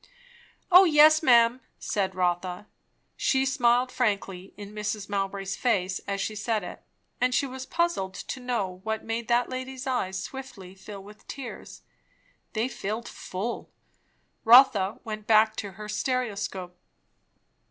"O 0.71 0.83
yes, 0.83 1.21
ma'am," 1.21 1.61
said 1.77 2.15
Rotha. 2.15 2.65
She 3.15 3.45
smiled 3.45 3.91
frankly 3.91 4.51
in 4.57 4.73
Mrs. 4.73 5.07
Mowbray's 5.07 5.55
face 5.55 5.99
as 6.07 6.19
she 6.19 6.33
said 6.33 6.63
it; 6.63 6.81
and 7.21 7.35
she 7.35 7.45
was 7.45 7.67
puzzled 7.67 8.15
to 8.15 8.39
know 8.39 8.81
what 8.83 9.03
made 9.05 9.27
that 9.27 9.47
lady's 9.47 9.85
eyes 9.85 10.17
swiftly 10.19 10.73
fill 10.73 11.03
with 11.03 11.27
tears. 11.27 11.83
They 12.53 12.67
filled 12.67 13.07
full. 13.07 13.69
Rotha 14.43 14.99
went 15.03 15.27
back 15.27 15.55
to 15.57 15.73
her 15.73 15.87
stereoscope. 15.87 16.75